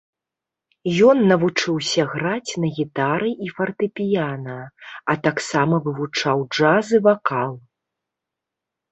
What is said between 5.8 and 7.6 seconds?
вывучаў джаз і вакал.